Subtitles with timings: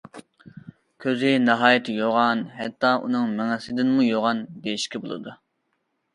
[1.03, 5.37] كۆزى ناھايىتى يوغان، ھەتتا ئۇنىڭ مېڭىسىدىنمۇ يوغان دېيىشكە بولىدۇ.